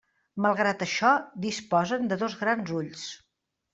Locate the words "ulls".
2.81-3.05